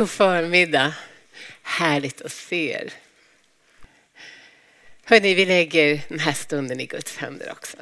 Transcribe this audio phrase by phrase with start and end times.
[0.00, 0.94] God förmiddag.
[1.62, 2.92] Härligt att se er.
[5.04, 7.76] Hörrni, vi lägger den här stunden i Guds händer också.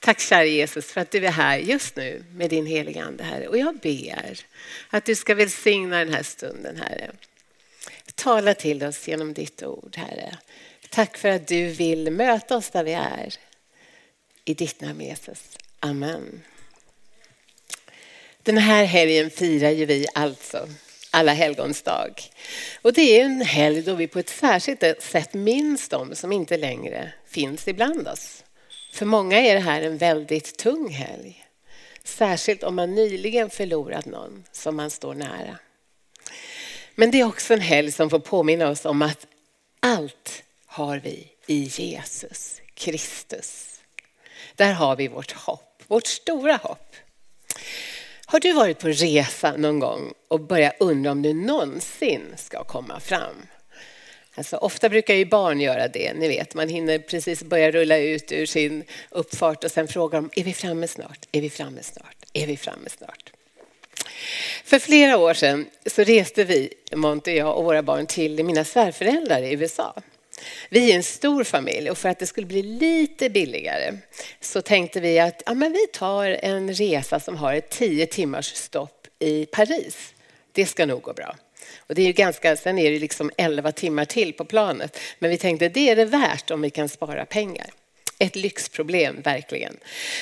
[0.00, 3.48] Tack kära Jesus för att du är här just nu med din heliga Ande, Herre.
[3.48, 4.38] Och jag ber
[4.90, 7.10] att du ska välsigna den här stunden, Herre.
[8.14, 10.38] Tala till oss genom ditt ord, Herre.
[10.90, 13.34] Tack för att du vill möta oss där vi är.
[14.44, 15.58] I ditt namn Jesus.
[15.80, 16.42] Amen.
[18.42, 20.68] Den här helgen firar ju vi alltså
[21.18, 22.22] alla helgons dag.
[22.82, 26.56] Och det är en helg då vi på ett särskilt sätt minns de som inte
[26.56, 28.44] längre finns ibland oss.
[28.92, 31.44] För många är det här en väldigt tung helg.
[32.04, 35.58] Särskilt om man nyligen förlorat någon som man står nära.
[36.94, 39.26] Men det är också en helg som får påminna oss om att
[39.80, 43.80] allt har vi i Jesus Kristus.
[44.54, 46.96] Där har vi vårt hopp, vårt stora hopp.
[48.30, 53.00] Har du varit på resa någon gång och börjat undra om du någonsin ska komma
[53.00, 53.36] fram?
[54.34, 56.54] Alltså, ofta brukar ju barn göra det, ni vet.
[56.54, 60.52] Man hinner precis börja rulla ut ur sin uppfart och sen frågar de, är vi
[60.52, 61.28] framme snart?
[61.32, 62.16] Är vi framme snart?
[62.32, 63.32] Är vi framme snart?
[64.64, 68.64] För flera år sedan så reste vi, Monte och jag och våra barn till mina
[68.64, 69.94] svärföräldrar i USA.
[70.68, 73.98] Vi är en stor familj och för att det skulle bli lite billigare
[74.40, 78.54] så tänkte vi att ja, men vi tar en resa som har ett tio timmars
[78.54, 80.14] stopp i Paris.
[80.52, 81.36] Det ska nog gå bra.
[81.76, 84.98] Och det är ju ganska, sen är det liksom 11 timmar till på planet.
[85.18, 87.66] Men vi tänkte det är det värt om vi kan spara pengar.
[88.18, 89.76] Ett lyxproblem, verkligen.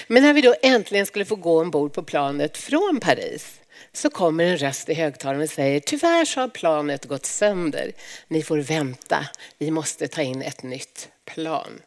[0.06, 3.60] Men när vi då äntligen skulle få gå ombord på planet från Paris
[3.96, 7.92] så kommer en röst i högtalaren och säger tyvärr så har planet gått sönder.
[8.28, 9.26] Ni får vänta,
[9.58, 11.80] vi måste ta in ett nytt plan.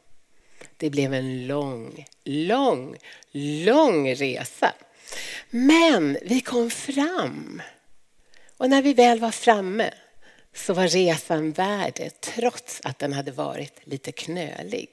[0.77, 2.97] Det blev en lång, lång,
[3.31, 4.73] lång resa.
[5.49, 7.61] Men vi kom fram.
[8.57, 9.91] Och när vi väl var framme
[10.53, 14.89] så var resan värd det trots att den hade varit lite knölig.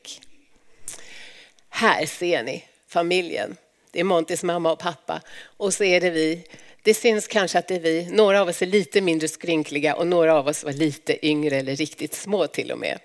[1.68, 3.56] Här ser ni familjen.
[3.90, 6.46] Det är Montys mamma och pappa och så är det vi
[6.86, 10.06] det syns kanske att det är vi, några av oss är lite mindre skrynkliga och
[10.06, 12.98] några av oss var lite yngre eller riktigt små till och med.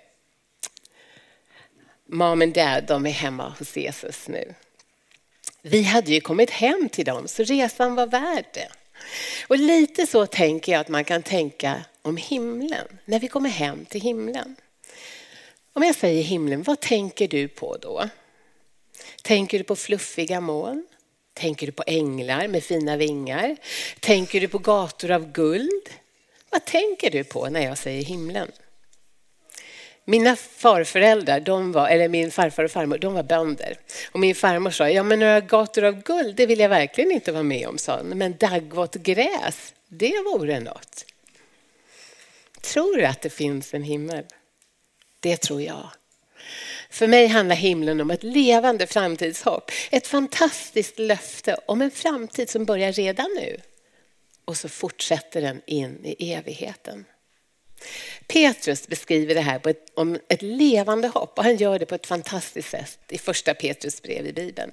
[2.06, 4.54] Mom och dad, de är hemma hos Jesus nu.
[5.62, 8.68] Vi hade ju kommit hem till dem så resan var värd det.
[9.48, 13.84] Och lite så tänker jag att man kan tänka om himlen, när vi kommer hem
[13.84, 14.56] till himlen.
[15.72, 18.08] Om jag säger himlen, vad tänker du på då?
[19.22, 20.86] Tänker du på fluffiga moln?
[21.34, 23.56] Tänker du på änglar med fina vingar?
[24.00, 25.88] Tänker du på gator av guld?
[26.50, 28.50] Vad tänker du på när jag säger himlen?
[30.04, 33.78] Mina farföräldrar, de var, eller min farfar och farmor, de var bönder.
[34.12, 37.32] Och min farmor sa, ja men några gator av guld, det vill jag verkligen inte
[37.32, 38.08] vara med om, sa hon.
[38.08, 41.04] Men daggvått gräs, det vore något.
[42.60, 44.24] Tror du att det finns en himmel?
[45.20, 45.90] Det tror jag.
[46.92, 49.70] För mig handlar himlen om ett levande framtidshopp.
[49.90, 53.60] Ett fantastiskt löfte om en framtid som börjar redan nu.
[54.44, 57.04] Och så fortsätter den in i evigheten.
[58.26, 61.94] Petrus beskriver det här på ett, om ett levande hopp och han gör det på
[61.94, 64.72] ett fantastiskt sätt i första Petrus brev i Bibeln.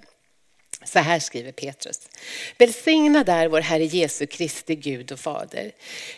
[0.83, 2.09] Så här skriver Petrus.
[2.57, 5.71] Välsigna där vår Herre Jesu Kristi Gud och Fader.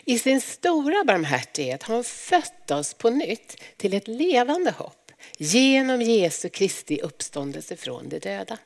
[0.06, 5.01] I sin stora barmhärtighet har han fött oss på nytt till ett levande hopp
[5.38, 8.58] genom Jesu Kristi uppståndelse från de döda.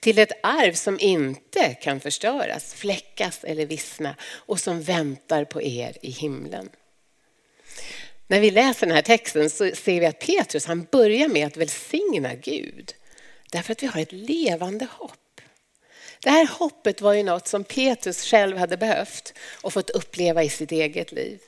[0.00, 5.96] Till ett arv som inte kan förstöras, fläckas eller vissna och som väntar på er
[6.02, 6.70] i himlen.
[8.26, 11.56] När vi läser den här texten så ser vi att Petrus han börjar med att
[11.56, 12.94] välsigna Gud.
[13.50, 15.40] Därför att vi har ett levande hopp.
[16.22, 20.48] Det här hoppet var ju något som Petrus själv hade behövt och fått uppleva i
[20.48, 21.40] sitt eget liv.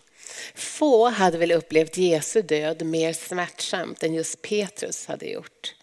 [0.55, 5.75] Få hade väl upplevt Jesu död mer smärtsamt än just Petrus hade gjort.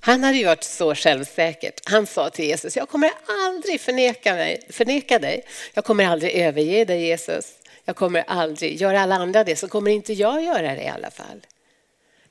[0.00, 1.72] Han hade ju varit så självsäker.
[1.84, 3.10] Han sa till Jesus, jag kommer
[3.46, 5.44] aldrig förneka, mig, förneka dig.
[5.74, 7.46] Jag kommer aldrig överge dig Jesus.
[7.84, 11.10] Jag kommer aldrig, gör alla andra det så kommer inte jag göra det i alla
[11.10, 11.46] fall.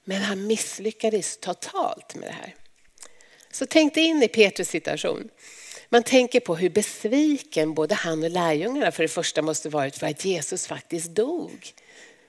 [0.03, 2.56] Men han misslyckades totalt med det här.
[3.51, 5.29] Så tänk dig in i Petrus situation.
[5.89, 10.07] Man tänker på hur besviken både han och lärjungarna för det första måste varit för
[10.07, 11.74] att Jesus faktiskt dog.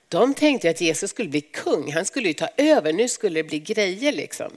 [0.07, 3.43] De tänkte att Jesus skulle bli kung, han skulle ju ta över, nu skulle det
[3.43, 4.51] bli grejer liksom.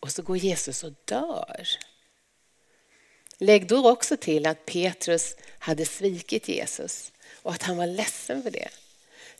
[0.00, 1.68] Och så går Jesus och dör.
[3.38, 7.12] Lägg då också till att Petrus hade svikit Jesus
[7.42, 8.68] och att han var ledsen för det.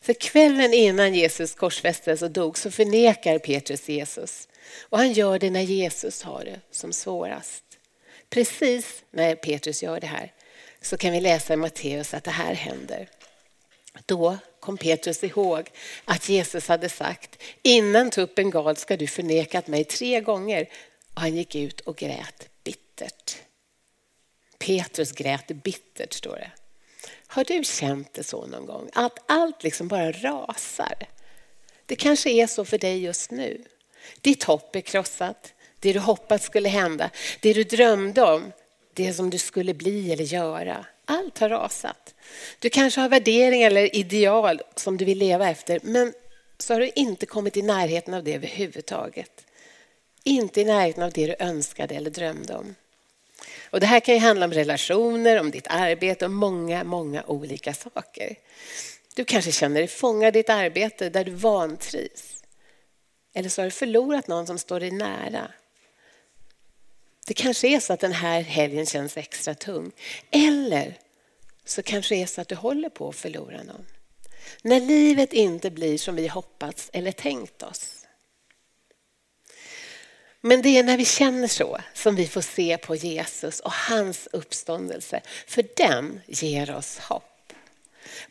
[0.01, 4.47] För kvällen innan Jesus korsfästes och dog så förnekar Petrus Jesus.
[4.89, 7.70] Och han gör det när Jesus har det som svårast.
[8.31, 10.33] Precis när Petrus gör det här
[10.81, 13.09] så kan vi läsa i Matteus att det här händer.
[14.05, 15.69] Då kom Petrus ihåg
[16.05, 20.69] att Jesus hade sagt innan tuppen gal ska du förnekat mig tre gånger.
[21.13, 23.37] Och han gick ut och grät bittert.
[24.57, 26.51] Petrus grät bittert står det.
[27.27, 28.89] Har du känt det så någon gång?
[28.93, 30.95] Att allt liksom bara rasar.
[31.85, 33.63] Det kanske är så för dig just nu.
[34.21, 35.53] Ditt hopp är krossat.
[35.81, 38.51] Det du hoppats skulle hända, det du drömde om,
[38.93, 40.85] det som du skulle bli eller göra.
[41.05, 42.15] Allt har rasat.
[42.59, 46.13] Du kanske har värderingar eller ideal som du vill leva efter, men
[46.57, 49.45] så har du inte kommit i närheten av det överhuvudtaget.
[50.23, 52.75] Inte i närheten av det du önskade eller drömde om.
[53.69, 57.73] Och det här kan ju handla om relationer, om ditt arbete och många, många olika
[57.73, 58.35] saker.
[59.15, 62.43] Du kanske känner dig fångad i ditt arbete där du vantrivs.
[63.33, 65.51] Eller så har du förlorat någon som står dig nära.
[67.25, 69.91] Det kanske är så att den här helgen känns extra tung.
[70.31, 70.97] Eller
[71.65, 73.85] så kanske det är så att du håller på att förlora någon.
[74.61, 77.97] När livet inte blir som vi hoppats eller tänkt oss.
[80.41, 84.27] Men det är när vi känner så som vi får se på Jesus och hans
[84.31, 85.21] uppståndelse.
[85.47, 87.53] För den ger oss hopp.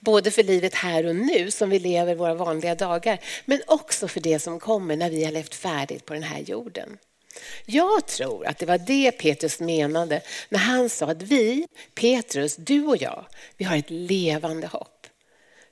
[0.00, 3.18] Både för livet här och nu som vi lever våra vanliga dagar.
[3.44, 6.98] Men också för det som kommer när vi har levt färdigt på den här jorden.
[7.66, 12.86] Jag tror att det var det Petrus menade när han sa att vi, Petrus, du
[12.86, 15.06] och jag, vi har ett levande hopp.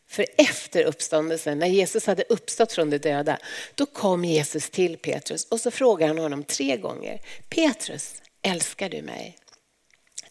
[0.09, 3.39] För efter uppståndelsen, när Jesus hade uppstått från de döda,
[3.75, 7.21] då kom Jesus till Petrus och så frågade han honom tre gånger.
[7.49, 9.39] Petrus, älskar du mig?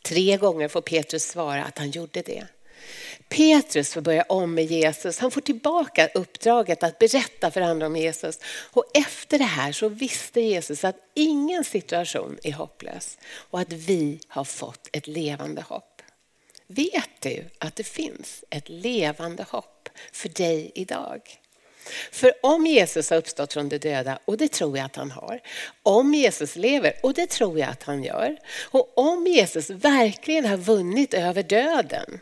[0.04, 2.48] Tre gånger får Petrus svara att han gjorde det.
[3.30, 5.20] Petrus får börja om med Jesus.
[5.20, 8.40] Han får tillbaka uppdraget att berätta för andra om Jesus.
[8.72, 14.20] Och efter det här så visste Jesus att ingen situation är hopplös och att vi
[14.28, 16.02] har fått ett levande hopp.
[16.68, 21.22] Vet du att det finns ett levande hopp för dig idag?
[22.12, 25.40] För om Jesus har uppstått från de döda, och det tror jag att han har,
[25.84, 28.38] om Jesus lever, och det tror jag att han gör,
[28.72, 32.20] och om Jesus verkligen har vunnit över döden,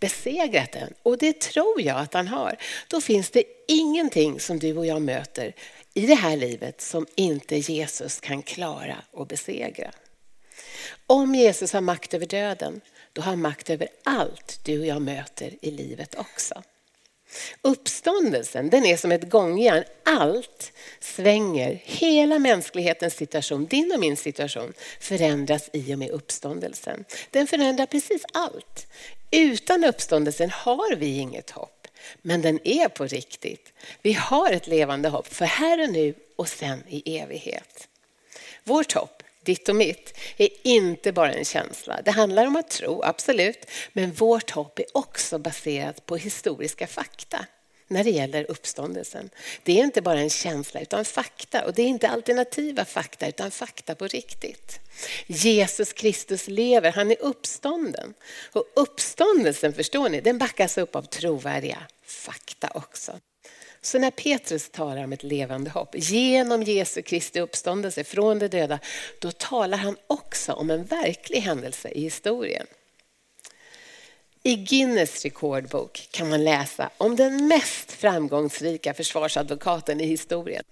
[0.00, 2.56] besegrat den, och det tror jag att han har,
[2.88, 5.54] då finns det ingenting som du och jag möter
[5.94, 9.90] i det här livet som inte Jesus kan klara och besegra.
[11.06, 12.80] Om Jesus har makt över döden,
[13.12, 16.62] då har han makt över allt du och jag möter i livet också.
[17.62, 19.84] Uppståndelsen den är som ett gångjärn.
[20.04, 21.80] Allt svänger.
[21.84, 27.04] Hela mänsklighetens situation, din och min situation, förändras i och med uppståndelsen.
[27.30, 28.86] Den förändrar precis allt.
[29.30, 31.88] Utan uppståndelsen har vi inget hopp.
[32.22, 33.72] Men den är på riktigt.
[34.02, 37.88] Vi har ett levande hopp för här och nu och sen i evighet.
[38.64, 42.02] Vårt hopp ditt och mitt, är inte bara en känsla.
[42.04, 47.46] Det handlar om att tro, absolut, men vårt hopp är också baserat på historiska fakta
[47.90, 49.30] när det gäller uppståndelsen.
[49.62, 53.50] Det är inte bara en känsla utan fakta och det är inte alternativa fakta utan
[53.50, 54.80] fakta på riktigt.
[55.26, 58.14] Jesus Kristus lever, han är uppstånden.
[58.52, 63.12] Och uppståndelsen, förstår ni, den backas upp av trovärdiga fakta också.
[63.82, 68.78] Så när Petrus talar om ett levande hopp genom Jesu Kristi uppståndelse från de döda,
[69.18, 72.66] då talar han också om en verklig händelse i historien.
[74.42, 80.64] I Guinness rekordbok kan man läsa om den mest framgångsrika försvarsadvokaten i historien.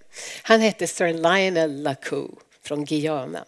[0.42, 3.44] Han hette Sir Lionel LaCoux från Guyana.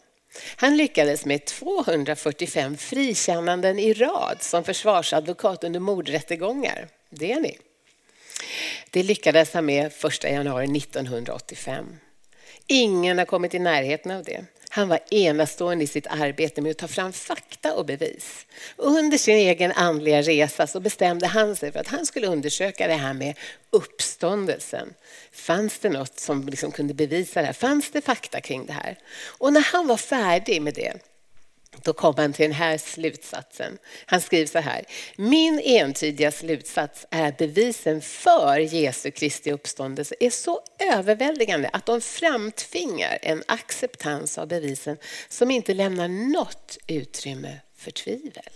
[0.57, 6.88] Han lyckades med 245 frikännanden i rad som försvarsadvokat under mordrättegångar.
[7.11, 7.59] Det är ni.
[8.90, 11.87] Det lyckades han med 1 januari 1985.
[12.66, 14.44] Ingen har kommit i närheten av det.
[14.68, 18.47] Han var enastående i sitt arbete med att ta fram fakta och bevis.
[18.76, 22.94] Under sin egen andliga resa så bestämde han sig för att han skulle undersöka det
[22.94, 23.38] här med
[23.70, 24.94] uppståndelsen.
[25.32, 27.52] Fanns det något som liksom kunde bevisa det här?
[27.52, 28.99] Fanns det fakta kring det här?
[29.26, 30.92] Och när han var färdig med det
[31.83, 33.79] då kom han till den här slutsatsen.
[34.07, 34.85] Han skriver så här.
[35.17, 42.00] Min entydiga slutsats är att bevisen för Jesu Kristi uppståndelse är så överväldigande att de
[42.00, 44.97] framtvingar en acceptans av bevisen
[45.29, 48.53] som inte lämnar något utrymme för tvivel.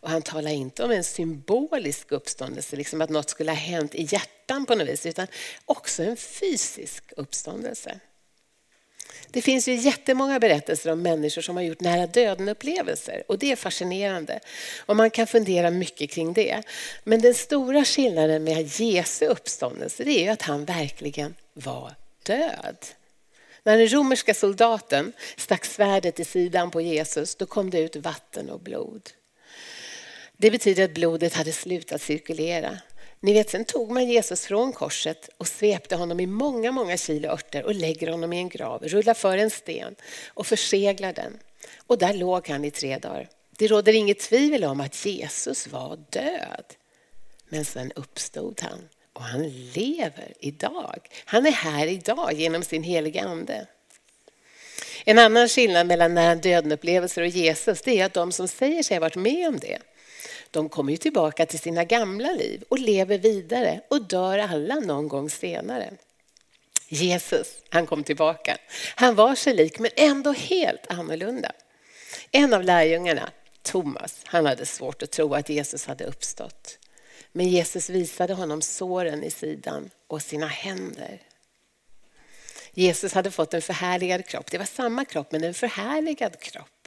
[0.00, 4.08] Och han talar inte om en symbolisk uppståndelse, liksom att något skulle ha hänt i
[4.10, 5.26] hjärtan på något vis, utan
[5.64, 8.00] också en fysisk uppståndelse.
[9.30, 13.56] Det finns ju jättemånga berättelser om människor som har gjort nära döden-upplevelser och det är
[13.56, 14.40] fascinerande.
[14.86, 16.62] Och man kan fundera mycket kring det.
[17.04, 22.76] Men den stora skillnaden med Jesu uppståndelse det är att han verkligen var död.
[23.62, 28.50] När den romerska soldaten stack svärdet i sidan på Jesus då kom det ut vatten
[28.50, 29.10] och blod.
[30.36, 32.78] Det betyder att blodet hade slutat cirkulera.
[33.24, 37.28] Ni vet, sen tog man Jesus från korset och svepte honom i många, många kilo
[37.28, 39.94] örter och lägger honom i en grav, rullar för en sten
[40.28, 41.38] och förseglar den.
[41.86, 43.28] Och där låg han i tre dagar.
[43.58, 46.64] Det råder inget tvivel om att Jesus var död.
[47.48, 51.08] Men sen uppstod han och han lever idag.
[51.24, 53.66] Han är här idag genom sin heliga ande.
[55.04, 58.96] En annan skillnad mellan nära döden-upplevelser och Jesus det är att de som säger sig
[58.96, 59.78] ha varit med om det,
[60.52, 65.08] de kommer ju tillbaka till sina gamla liv och lever vidare och dör alla någon
[65.08, 65.92] gång senare.
[66.88, 68.56] Jesus, han kom tillbaka.
[68.94, 71.52] Han var sig lik men ändå helt annorlunda.
[72.30, 73.30] En av lärjungarna,
[73.62, 76.78] Thomas, han hade svårt att tro att Jesus hade uppstått.
[77.32, 81.20] Men Jesus visade honom såren i sidan och sina händer.
[82.74, 84.50] Jesus hade fått en förhärligad kropp.
[84.50, 86.81] Det var samma kropp men en förhärligad kropp.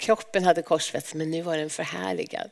[0.00, 2.50] Kroppen hade korsfästs men nu var den förhärligad.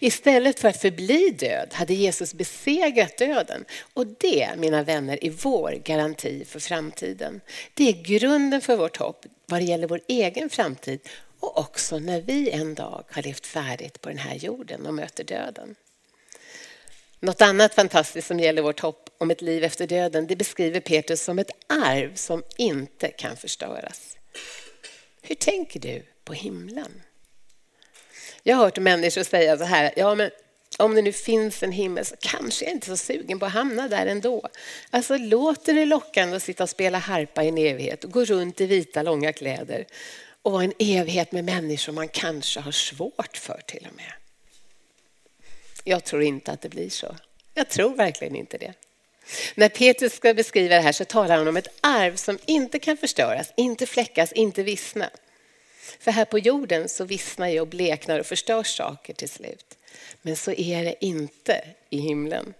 [0.00, 3.64] Istället för att förbli död hade Jesus besegrat döden.
[3.94, 7.40] Och det, mina vänner, är vår garanti för framtiden.
[7.74, 11.00] Det är grunden för vårt hopp vad det gäller vår egen framtid
[11.40, 15.24] och också när vi en dag har levt färdigt på den här jorden och möter
[15.24, 15.74] döden.
[17.20, 21.22] Något annat fantastiskt som gäller vårt hopp om ett liv efter döden, det beskriver Petrus
[21.22, 24.16] som ett arv som inte kan förstöras.
[25.22, 27.02] Hur tänker du på himlen?
[28.42, 30.30] Jag har hört människor säga så här, ja men
[30.78, 33.52] om det nu finns en himmel så kanske jag inte är så sugen på att
[33.52, 34.48] hamna där ändå.
[34.90, 38.60] Alltså låter det lockande att sitta och spela harpa i en evighet och gå runt
[38.60, 39.86] i vita långa kläder
[40.42, 44.12] och vara en evighet med människor man kanske har svårt för till och med.
[45.84, 47.16] Jag tror inte att det blir så.
[47.54, 48.74] Jag tror verkligen inte det.
[49.54, 52.96] När Petrus ska beskriva det här så talar han om ett arv som inte kan
[52.96, 55.10] förstöras, inte fläckas, inte vissna.
[56.00, 59.76] För här på jorden så vissnar ju och bleknar och förstör saker till slut.
[60.22, 62.54] Men så är det inte i himlen.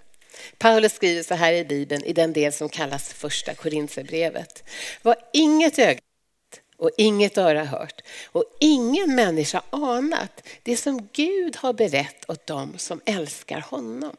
[0.58, 4.64] Paulus skriver så här i Bibeln i den del som kallas första Korintherbrevet.
[5.02, 6.00] Vad inget öga
[6.76, 12.74] och inget öra hört och ingen människa anat det som Gud har berett åt dem
[12.78, 14.16] som älskar honom.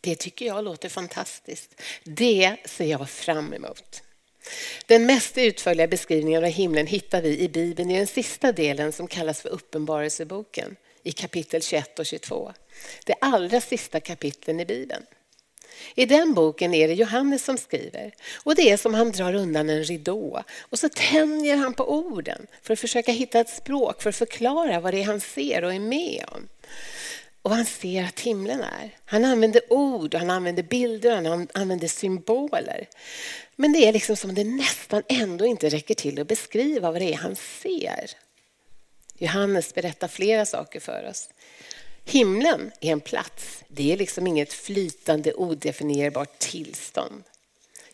[0.00, 1.80] Det tycker jag låter fantastiskt.
[2.02, 4.02] Det ser jag fram emot.
[4.86, 9.08] Den mest utförliga beskrivningen av himlen hittar vi i Bibeln i den sista delen som
[9.08, 12.52] kallas för Uppenbarelseboken i kapitel 21 och 22.
[13.04, 15.02] Det allra sista kapitlen i Bibeln.
[15.94, 19.70] I den boken är det Johannes som skriver och det är som han drar undan
[19.70, 24.10] en ridå och så tänjer han på orden för att försöka hitta ett språk för
[24.10, 26.48] att förklara vad det är han ser och är med om.
[27.44, 28.96] Och vad han ser att himlen är.
[29.04, 32.88] Han använder ord, och han använder bilder och han använder symboler.
[33.56, 37.12] Men det är liksom som det nästan ändå inte räcker till att beskriva vad det
[37.12, 38.10] är han ser.
[39.18, 41.28] Johannes berättar flera saker för oss.
[42.04, 43.64] Himlen är en plats.
[43.68, 47.24] Det är liksom inget flytande odefinierbart tillstånd.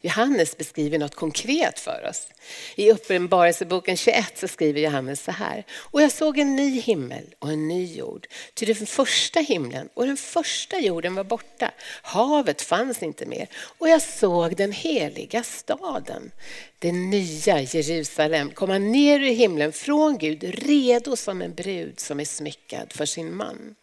[0.03, 2.29] Johannes beskriver något konkret för oss.
[2.75, 5.65] I Uppenbarelseboken 21 så skriver Johannes så här.
[5.73, 8.27] Och jag såg en ny himmel och en ny jord.
[8.55, 11.71] Ty den första himlen och den första jorden var borta.
[12.03, 13.49] Havet fanns inte mer.
[13.79, 16.31] Och jag såg den heliga staden,
[16.79, 22.25] det nya Jerusalem, komma ner ur himlen från Gud, redo som en brud som är
[22.25, 23.75] smyckad för sin man.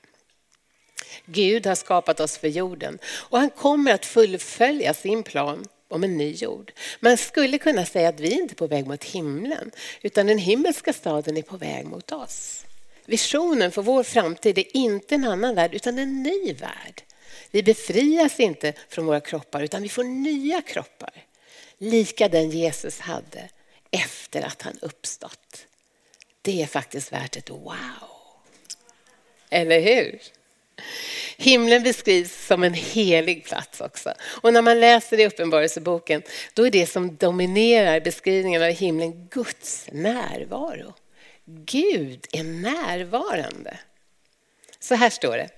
[1.26, 6.18] Gud har skapat oss för jorden och han kommer att fullfölja sin plan om en
[6.18, 6.72] ny jord.
[7.00, 10.94] Man skulle kunna säga att vi inte är på väg mot himlen utan den himmelska
[10.94, 12.66] staden är på väg mot oss.
[13.06, 17.04] Visionen för vår framtid är inte en annan värld utan en ny värld.
[17.52, 21.14] Vi befrias inte från våra kroppar utan vi får nya kroppar.
[21.78, 23.50] Lika den Jesus hade
[23.92, 25.68] efter att han uppstått.
[26.42, 27.74] Det är faktiskt värt ett wow.
[29.50, 30.20] Eller hur?
[31.38, 34.14] Himlen beskrivs som en helig plats också.
[34.24, 36.22] Och när man läser i Uppenbarelseboken,
[36.54, 40.94] då är det som dominerar beskrivningen av himlen Guds närvaro.
[41.46, 43.78] Gud är närvarande.
[44.80, 45.50] Så här står det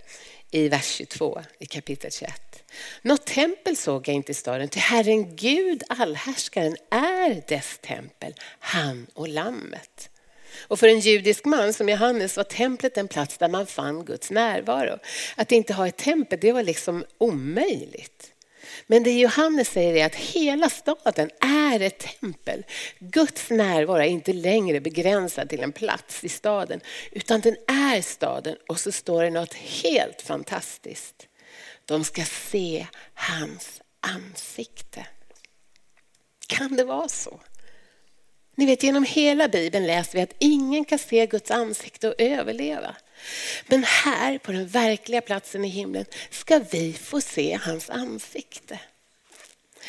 [0.52, 2.64] i vers 22 i kapitel 21.
[3.02, 9.08] Något tempel såg jag inte i staden, till Herren Gud allhärskaren är dess tempel, han
[9.14, 10.10] och lammet.
[10.68, 14.32] Och för en judisk man som Johannes var templet en plats där man fann Guds
[14.32, 15.00] närvaro.
[15.36, 18.34] Att inte ha ett tempel, det var liksom omöjligt.
[18.88, 22.66] Men det Johannes säger är att hela staden är ett tempel.
[23.00, 28.56] Guds närvaro är inte längre begränsad till en plats i staden, utan den är staden.
[28.68, 31.28] Och så står det något helt fantastiskt.
[31.86, 35.06] De ska se hans ansikte.
[36.48, 37.40] Kan det vara så?
[38.60, 42.96] Ni vet, genom hela Bibeln läser vi att ingen kan se Guds ansikte och överleva.
[43.68, 48.80] Men här på den verkliga platsen i himlen ska vi få se hans ansikte.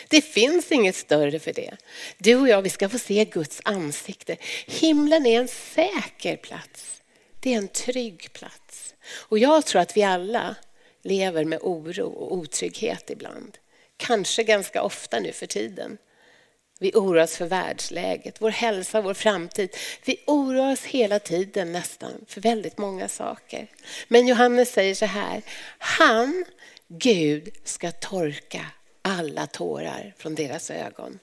[0.08, 1.76] Det finns inget större för det.
[2.18, 4.36] Du och jag, vi ska få se Guds ansikte.
[4.66, 7.02] Himlen är en säker plats.
[7.40, 8.94] Det är en trygg plats.
[9.12, 10.54] Och jag tror att vi alla
[11.02, 13.58] lever med oro och otrygghet ibland.
[13.96, 15.98] Kanske ganska ofta nu för tiden.
[16.82, 19.76] Vi oroar oss för världsläget, vår hälsa, vår framtid.
[20.04, 23.66] Vi oroar oss hela tiden nästan för väldigt många saker.
[24.08, 25.42] Men Johannes säger så här,
[25.78, 26.44] han,
[26.88, 28.66] Gud, ska torka
[29.02, 31.18] alla tårar från deras ögon.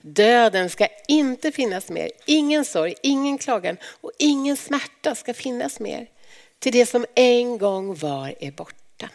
[0.00, 6.06] Döden ska inte finnas mer, ingen sorg, ingen klagan och ingen smärta ska finnas mer.
[6.58, 9.10] Till det som en gång var är borta.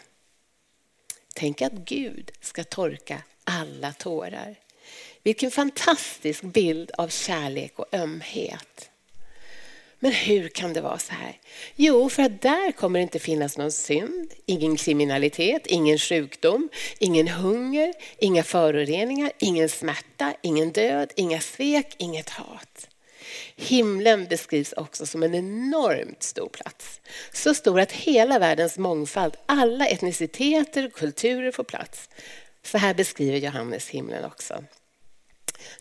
[1.34, 4.56] Tänk att Gud ska torka alla tårar.
[5.22, 8.90] Vilken fantastisk bild av kärlek och ömhet.
[10.02, 11.38] Men hur kan det vara så här?
[11.76, 17.28] Jo, för att där kommer det inte finnas någon synd, ingen kriminalitet, ingen sjukdom, ingen
[17.28, 22.88] hunger, inga föroreningar, ingen smärta, ingen död, inga svek, inget hat.
[23.56, 27.00] Himlen beskrivs också som en enormt stor plats.
[27.32, 32.08] Så stor att hela världens mångfald, alla etniciteter och kulturer får plats.
[32.62, 34.64] Så här beskriver Johannes himlen också.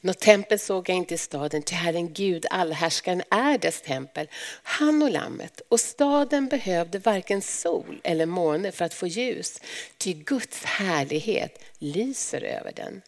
[0.01, 4.27] Något tempel såg jag inte i staden, till Herren Gud, allhärskaren, är dess tempel,
[4.63, 5.61] han och lammet.
[5.69, 9.61] Och staden behövde varken sol eller måne för att få ljus,
[9.97, 13.01] ty Guds härlighet lyser över den.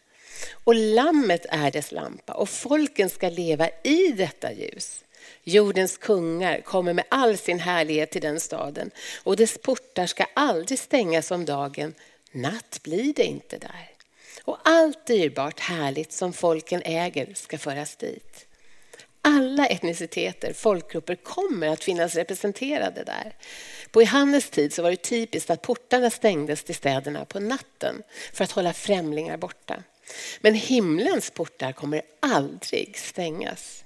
[0.63, 5.03] Och lammet är dess lampa och folken ska leva i detta ljus.
[5.43, 8.91] Jordens kungar kommer med all sin härlighet till den staden
[9.23, 11.93] och dess portar ska aldrig stängas om dagen.
[12.31, 13.90] Natt blir det inte där
[14.43, 18.47] och allt dyrbart härligt som folken äger ska föras dit.
[19.21, 23.35] Alla etniciteter, folkgrupper kommer att finnas representerade där.
[23.91, 28.43] På Johannes tid så var det typiskt att portarna stängdes till städerna på natten för
[28.43, 29.83] att hålla främlingar borta.
[30.41, 33.80] Men himlens portar kommer aldrig stängas.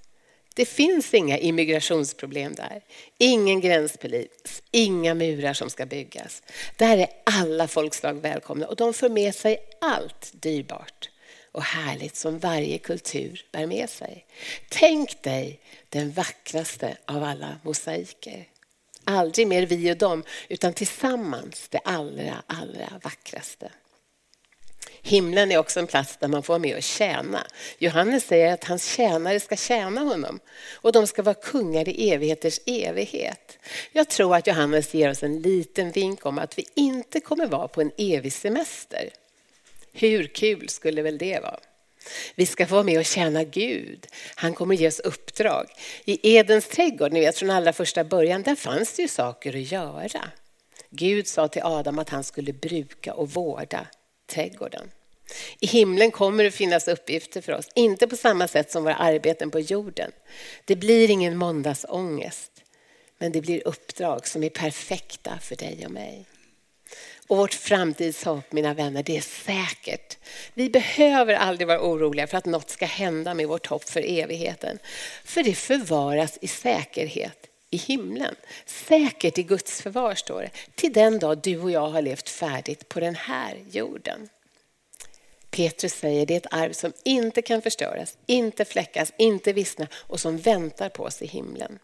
[0.56, 2.82] Det finns inga immigrationsproblem där.
[3.18, 6.44] Ingen gränspolis, inga murar som ska byggas.
[6.78, 11.10] Där är alla folkslag välkomna och de för med sig allt dyrbart
[11.52, 14.26] och härligt som varje kultur bär med sig.
[14.70, 18.48] Tänk dig den vackraste av alla mosaiker.
[19.04, 23.72] Aldrig mer vi och dem, utan tillsammans det allra, allra vackraste.
[25.08, 27.48] Himlen är också en plats där man får vara med och tjäna.
[27.78, 30.40] Johannes säger att hans tjänare ska tjäna honom
[30.74, 33.58] och de ska vara kungar i evigheters evighet.
[33.92, 37.68] Jag tror att Johannes ger oss en liten vink om att vi inte kommer vara
[37.68, 39.10] på en evig semester.
[39.94, 41.60] Hur kul skulle väl det vara?
[42.36, 44.08] Vi ska få vara med och tjäna Gud.
[44.36, 45.68] Han kommer ge oss uppdrag.
[46.06, 49.72] I Edens trädgård, ni vet från allra första början, där fanns det ju saker att
[49.72, 50.30] göra.
[50.90, 53.88] Gud sa till Adam att han skulle bruka och vårda
[54.28, 54.92] trädgården.
[55.60, 59.52] I himlen kommer det finnas uppgifter för oss, inte på samma sätt som våra arbeten
[59.52, 60.12] på jorden.
[60.66, 62.52] Det blir ingen måndagsångest,
[63.18, 66.26] men det blir uppdrag som är perfekta för dig och mig.
[67.28, 70.18] Och vårt framtidshopp, mina vänner, det är säkert.
[70.54, 74.80] Vi behöver aldrig vara oroliga för att något ska hända med vårt hopp för evigheten.
[75.24, 78.36] För det förvaras i säkerhet i himlen.
[78.66, 80.52] Säkert i Guds förvar står det.
[80.76, 84.30] Till den dag du och jag har levt färdigt på den här jorden.
[85.52, 90.20] Petrus säger det är ett arv som inte kan förstöras, inte fläckas, inte vissna och
[90.20, 91.80] som väntar på oss i himlen.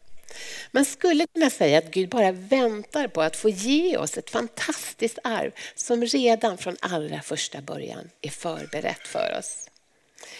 [0.72, 5.20] Man skulle kunna säga att Gud bara väntar på att få ge oss ett fantastiskt
[5.24, 9.70] arv som redan från allra första början är förberett för oss.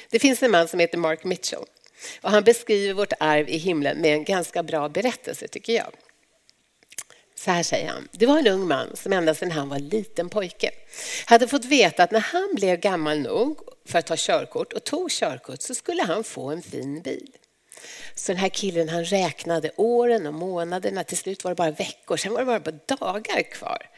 [0.10, 1.66] Det finns en man som heter Mark Mitchell
[2.22, 5.92] och han beskriver vårt arv i himlen med en ganska bra berättelse tycker jag.
[7.36, 8.08] Så här säger han.
[8.12, 10.72] Det var en ung man som ända sedan han var liten pojke
[11.26, 15.12] hade fått veta att när han blev gammal nog för att ta körkort och tog
[15.12, 17.32] körkort så skulle han få en fin bil.
[18.16, 21.04] Så den här killen han räknade åren och månaderna.
[21.04, 23.90] Till slut var det bara veckor, sen var det bara dagar kvar.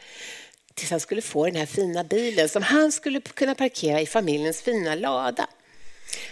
[0.74, 4.62] Tills han skulle få den här fina bilen som han skulle kunna parkera i familjens
[4.62, 5.46] fina lada.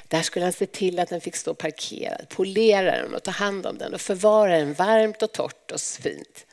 [0.09, 3.67] Där skulle han se till att den fick stå parkerad, polera den och ta hand
[3.67, 6.47] om den och förvara den varmt och torrt och fint.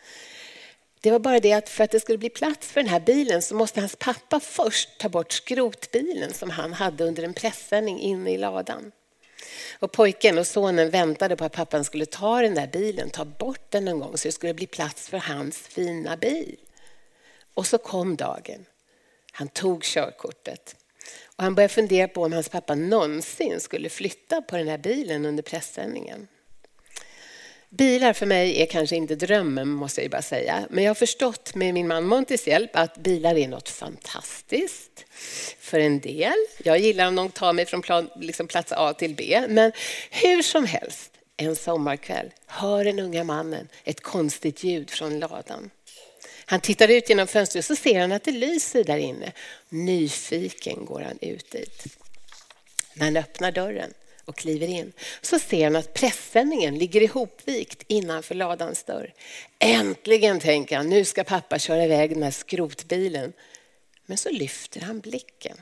[1.02, 3.42] Det var bara det att för att det skulle bli plats för den här bilen
[3.42, 8.32] så måste hans pappa först ta bort skrotbilen som han hade under en pressändning inne
[8.32, 8.92] i ladan.
[9.80, 13.72] Och pojken och sonen väntade på att pappan skulle ta den där bilen, ta bort
[13.72, 16.56] den någon gång så det skulle bli plats för hans fina bil.
[17.54, 18.66] Och så kom dagen.
[19.32, 20.76] Han tog körkortet.
[21.40, 25.26] Och han började fundera på om hans pappa någonsin skulle flytta på den här bilen
[25.26, 26.28] under pressändningen.
[27.70, 30.68] Bilar för mig är kanske inte drömmen måste jag bara säga.
[30.70, 35.06] Men jag har förstått med min man Montys hjälp att bilar är något fantastiskt
[35.60, 36.36] för en del.
[36.64, 39.42] Jag gillar om de tar mig från plan, liksom plats A till B.
[39.50, 39.72] Men
[40.12, 45.70] hur som helst, en sommarkväll hör den unga mannen ett konstigt ljud från ladan.
[46.50, 49.32] Han tittar ut genom fönstret och så ser han att det lyser där inne.
[49.70, 51.98] Nyfiken går han ut dit.
[52.94, 53.94] När han öppnar dörren
[54.26, 59.14] och kliver in så ser han att pressändningen ligger ihopvikt innanför ladans dörr.
[59.60, 63.34] Äntligen tänker han, nu ska pappa köra iväg den här skrotbilen.
[64.06, 65.58] Men så lyfter han blicken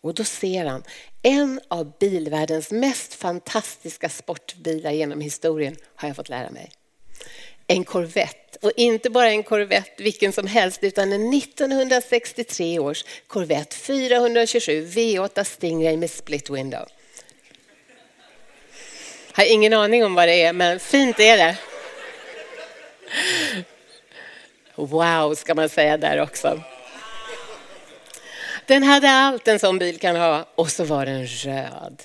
[0.00, 0.82] och då ser han
[1.22, 6.72] en av bilvärldens mest fantastiska sportbilar genom historien, har jag fått lära mig.
[7.72, 13.76] En Corvette och inte bara en Corvette vilken som helst utan en 1963 års Corvette
[13.76, 16.88] 427 V8 Stingray med split window.
[19.36, 21.56] Jag har ingen aning om vad det är, men fint är det.
[24.74, 26.62] Wow, ska man säga där också.
[28.66, 32.02] Den hade allt en sån bil kan ha och så var den röd.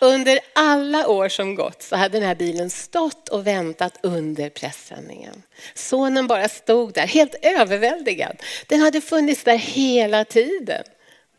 [0.00, 5.42] Under alla år som gått så hade den här bilen stått och väntat under pressändningen.
[5.74, 8.42] Sonen bara stod där helt överväldigad.
[8.66, 10.84] Den hade funnits där hela tiden.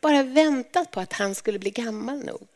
[0.01, 2.47] Bara väntat på att han skulle bli gammal nog.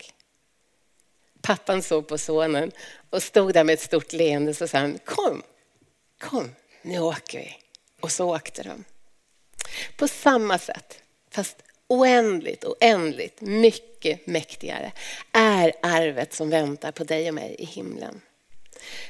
[1.42, 2.72] Pappan såg på sonen
[3.10, 5.44] och stod där med ett stort leende och sa han, kom,
[6.20, 7.56] kom, nu åker vi.
[8.00, 8.84] Och så åkte de.
[9.98, 11.58] På samma sätt, fast
[11.88, 14.92] oändligt, oändligt mycket mycket mäktigare,
[15.32, 18.22] är arvet som väntar på dig och mig i himlen.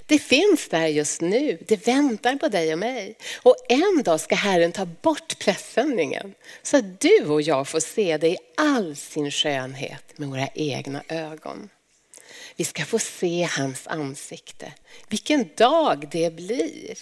[0.06, 3.16] Det finns där just nu, det väntar på dig och mig.
[3.44, 8.18] Och en dag ska Herren ta bort pressändningen så att du och jag får se
[8.18, 11.70] det i all sin skönhet med våra egna ögon.
[12.56, 14.74] Vi ska få se hans ansikte.
[15.10, 16.98] Vilken dag det blir.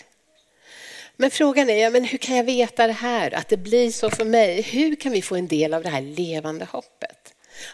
[1.16, 4.10] Men frågan är, ja, men hur kan jag veta det här, att det blir så
[4.10, 4.62] för mig?
[4.62, 7.23] Hur kan vi få en del av det här levande hoppet?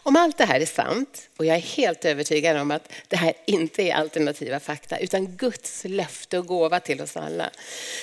[0.04, 3.34] Om allt det här är sant, och jag är helt övertygad om att det här
[3.46, 7.50] inte är alternativa fakta, utan Guds löfte och gåva till oss alla.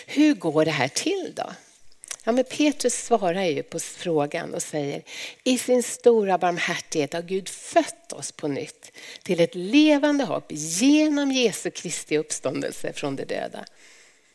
[0.07, 1.51] Hur går det här till då?
[2.25, 5.03] Ja, men Petrus svarar ju på frågan och säger,
[5.45, 11.33] i sin stora barmhärtighet har Gud fött oss på nytt till ett levande hopp genom
[11.33, 13.65] Jesu Kristi uppståndelse från de döda.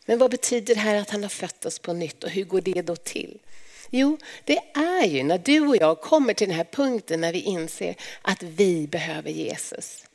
[0.05, 2.61] Men vad betyder det här att han har fött oss på nytt och hur går
[2.61, 3.37] det då till?
[3.93, 7.41] Jo, det är ju när du och jag kommer till den här punkten när vi
[7.41, 10.05] inser att vi behöver Jesus.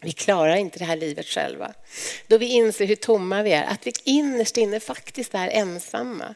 [0.00, 1.74] Vi klarar inte det här livet själva.
[2.26, 6.34] Då vi inser hur tomma vi är, att vi innerst inne faktiskt är ensamma.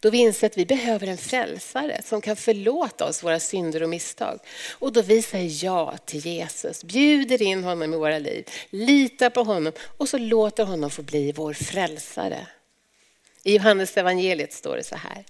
[0.00, 3.88] Då vi inser att vi behöver en frälsare som kan förlåta oss våra synder och
[3.88, 4.38] misstag.
[4.78, 9.42] Och då vi säger ja till Jesus, bjuder in honom i våra liv, litar på
[9.42, 12.46] honom och så låter honom få bli vår frälsare.
[13.42, 15.24] I Johannes evangeliet står det så här.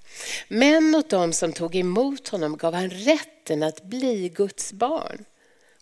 [0.49, 5.25] Men åt dem som tog emot honom gav han rätten att bli Guds barn.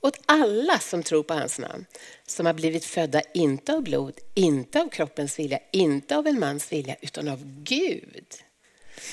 [0.00, 1.86] Åt alla som tror på hans namn,
[2.26, 6.72] som har blivit födda inte av blod, inte av kroppens vilja, inte av en mans
[6.72, 8.26] vilja, utan av Gud.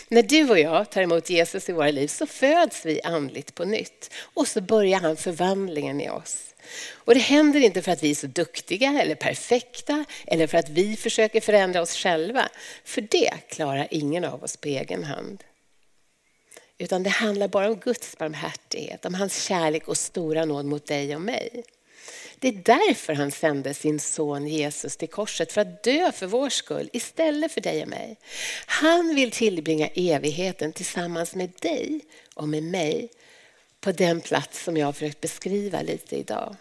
[0.08, 3.66] När du och jag tar emot Jesus i våra liv så föds vi andligt på
[3.66, 6.55] nytt och så börjar han förvandlingen i oss.
[6.94, 10.70] Och det händer inte för att vi är så duktiga eller perfekta eller för att
[10.70, 12.50] vi försöker förändra oss själva.
[12.84, 15.44] För det klarar ingen av oss på egen hand.
[16.78, 21.16] Utan det handlar bara om Guds barmhärtighet, om hans kärlek och stora nåd mot dig
[21.16, 21.64] och mig.
[22.40, 26.50] Det är därför han sände sin son Jesus till korset, för att dö för vår
[26.50, 28.18] skull istället för dig och mig.
[28.66, 32.02] Han vill tillbringa evigheten tillsammans med dig
[32.34, 33.10] och med mig
[33.86, 36.56] på den plats som jag har försökt beskriva lite idag.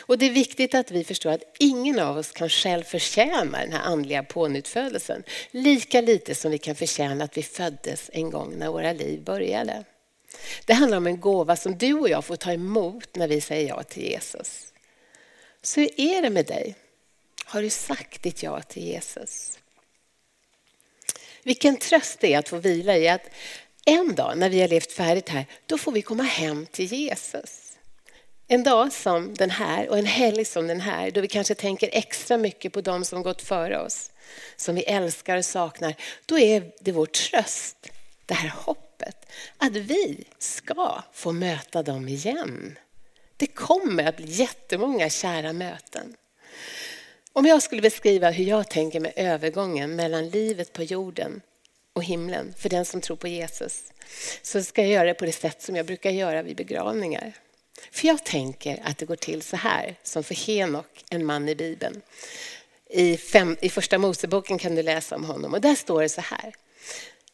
[0.00, 3.72] Och Det är viktigt att vi förstår att ingen av oss kan själv förtjäna den
[3.72, 5.22] här andliga pånyttfödelsen.
[5.50, 9.84] Lika lite som vi kan förtjäna att vi föddes en gång när våra liv började.
[10.66, 13.68] Det handlar om en gåva som du och jag får ta emot när vi säger
[13.68, 14.72] ja till Jesus.
[15.62, 16.74] Så hur är det med dig?
[17.44, 19.58] Har du sagt ditt ja till Jesus?
[21.42, 23.30] Vilken tröst det är att få vila i att
[23.86, 27.78] en dag när vi har levt färdigt här, då får vi komma hem till Jesus.
[28.48, 31.88] En dag som den här och en helg som den här, då vi kanske tänker
[31.92, 34.10] extra mycket på de som gått före oss,
[34.56, 35.94] som vi älskar och saknar,
[36.26, 37.90] då är det vår tröst,
[38.26, 39.26] det här hoppet,
[39.58, 42.78] att vi ska få möta dem igen.
[43.36, 46.16] Det kommer att bli jättemånga kära möten.
[47.32, 51.40] Om jag skulle beskriva hur jag tänker med övergången mellan livet på jorden
[51.94, 53.92] och himlen för den som tror på Jesus
[54.42, 57.32] så ska jag göra det på det sätt som jag brukar göra vid begravningar.
[57.90, 61.54] För jag tänker att det går till så här, som för Henok, en man i
[61.54, 62.02] Bibeln.
[62.90, 66.20] I, fem, I första Moseboken kan du läsa om honom och där står det så
[66.20, 66.54] här.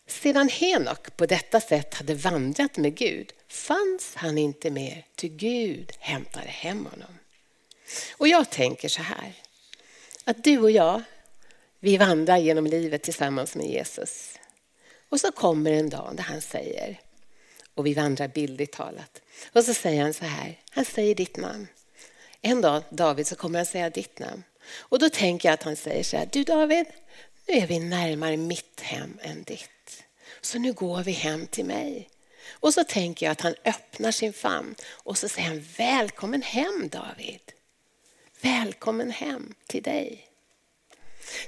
[0.07, 5.93] Sedan Henok på detta sätt hade vandrat med Gud fanns han inte mer, ty Gud
[5.99, 7.19] hämtade hem honom.
[8.17, 9.33] Och jag tänker så här,
[10.25, 11.03] att du och jag,
[11.81, 14.40] vi vandrar genom livet tillsammans med Jesus.
[15.11, 17.01] Och så kommer en dag där han säger,
[17.75, 21.67] och vi vandrar bildligt talat, och så säger han så här, han säger ditt namn.
[22.41, 24.43] En dag, David, så kommer han säga ditt namn.
[24.79, 26.87] Och då tänker jag att han säger så här, du David,
[27.47, 30.05] nu är vi närmare mitt hem än ditt.
[30.41, 32.11] Så nu går vi hem till mig.
[32.51, 36.89] Och så tänker jag att han öppnar sin famn och så säger han välkommen hem
[36.89, 37.53] David.
[38.41, 40.30] Välkommen hem till dig.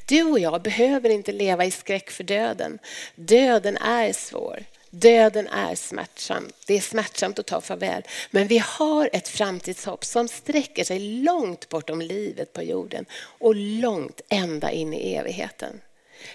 [0.07, 2.79] Du och jag behöver inte leva i skräck för döden.
[3.15, 4.65] Döden är svår.
[4.91, 6.49] Döden är smärtsam.
[6.67, 8.03] Det är smärtsamt att ta farväl.
[8.31, 14.21] Men vi har ett framtidshopp som sträcker sig långt bortom livet på jorden och långt
[14.29, 15.81] ända in i evigheten.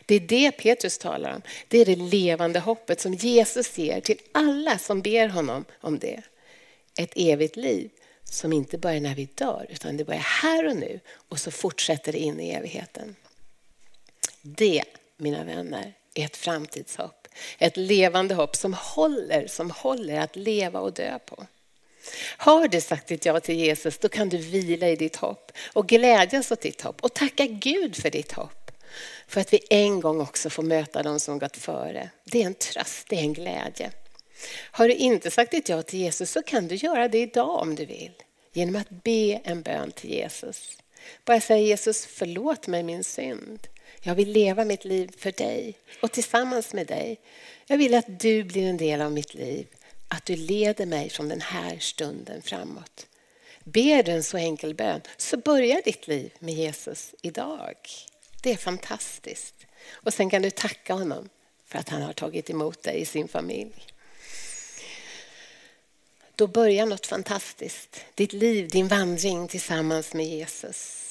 [0.06, 1.42] Det är det Petrus talar om.
[1.68, 6.22] Det är det levande hoppet som Jesus ger till alla som ber honom om det.
[7.00, 7.90] Ett evigt liv
[8.24, 12.12] som inte börjar när vi dör utan det börjar här och nu och så fortsätter
[12.12, 13.16] det in i evigheten.
[14.56, 14.84] Det,
[15.18, 17.28] mina vänner, är ett framtidshopp.
[17.58, 21.46] Ett levande hopp som håller, som håller att leva och dö på.
[22.38, 25.88] Har du sagt ditt ja till Jesus, då kan du vila i ditt hopp och
[25.88, 28.72] glädjas åt ditt hopp och tacka Gud för ditt hopp.
[29.28, 32.10] För att vi en gång också får möta de som gått före.
[32.24, 33.92] Det är en tröst, det är en glädje.
[34.72, 37.76] Har du inte sagt ditt ja till Jesus så kan du göra det idag om
[37.76, 38.14] du vill.
[38.54, 40.78] Genom att be en bön till Jesus.
[41.26, 43.68] Bara säga Jesus, förlåt mig min synd.
[44.08, 47.20] Jag vill leva mitt liv för dig och tillsammans med dig.
[47.66, 49.68] Jag vill att du blir en del av mitt liv.
[50.08, 53.08] Att du leder mig från den här stunden framåt.
[53.64, 57.76] Ber du en så enkel bön så börjar ditt liv med Jesus idag.
[58.42, 59.56] Det är fantastiskt.
[59.90, 61.30] Och sen kan du tacka honom
[61.66, 63.88] för att han har tagit emot dig i sin familj.
[66.36, 68.06] Då börjar något fantastiskt.
[68.16, 71.07] Ditt liv, din vandring tillsammans med Jesus.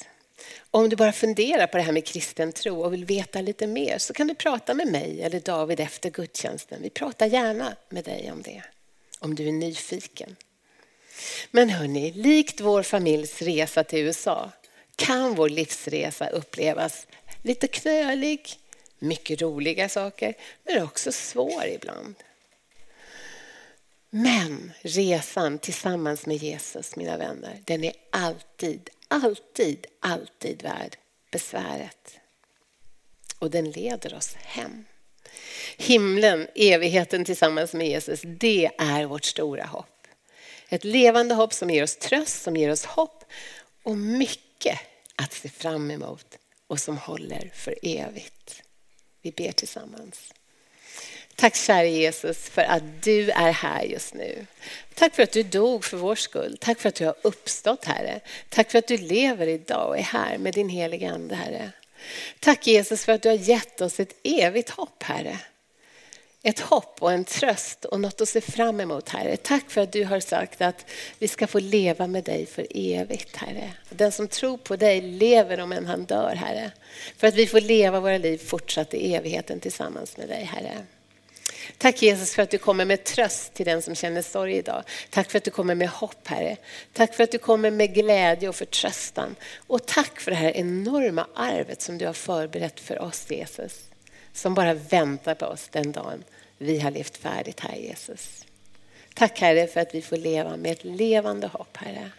[0.77, 3.99] Om du bara funderar på det här med kristen tro och vill veta lite mer
[3.99, 6.83] så kan du prata med mig eller David efter gudstjänsten.
[6.83, 8.63] Vi pratar gärna med dig om det,
[9.19, 10.37] om du är nyfiken.
[11.51, 14.51] Men hörni, likt vår familjs resa till USA
[14.97, 17.07] kan vår livsresa upplevas
[17.43, 18.51] lite knölig,
[18.99, 20.35] mycket roliga saker,
[20.65, 22.15] men också svår ibland.
[24.19, 30.97] Men resan tillsammans med Jesus, mina vänner, den är alltid, alltid, alltid värd
[31.31, 32.19] besväret.
[33.39, 34.85] Och den leder oss hem.
[35.77, 40.07] Himlen, evigheten tillsammans med Jesus, det är vårt stora hopp.
[40.69, 43.25] Ett levande hopp som ger oss tröst, som ger oss hopp
[43.83, 44.79] och mycket
[45.17, 48.63] att se fram emot och som håller för evigt.
[49.23, 50.33] Vi ber tillsammans.
[51.37, 54.47] Tack kära Jesus för att du är här just nu.
[54.95, 56.57] Tack för att du dog för vår skull.
[56.61, 58.21] Tack för att du har uppstått Herre.
[58.49, 61.71] Tack för att du lever idag och är här med din heliga Ande Herre.
[62.41, 65.39] Tack Jesus för att du har gett oss ett evigt hopp Herre
[66.47, 69.37] ett hopp och en tröst och något att se fram emot, Herre.
[69.37, 70.87] Tack för att du har sagt att
[71.19, 73.73] vi ska få leva med dig för evigt, Herre.
[73.91, 76.71] Den som tror på dig lever om än han dör, Herre.
[77.17, 80.87] För att vi får leva våra liv fortsatt i evigheten tillsammans med dig, Herre.
[81.79, 84.83] Tack Jesus för att du kommer med tröst till den som känner sorg idag.
[85.11, 86.57] Tack för att du kommer med hopp Herre.
[86.93, 89.37] Tack för att du kommer med glädje och förtröstan.
[89.67, 93.85] Och tack för det här enorma arvet som du har förberett för oss Jesus.
[94.33, 96.25] Som bara väntar på oss den dagen
[96.59, 98.45] vi har levt färdigt här Jesus.
[99.15, 102.11] Tack Herre för att vi får leva med ett levande hopp Herre.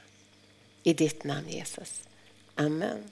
[0.83, 2.01] I ditt namn Jesus.
[2.55, 3.03] Amen.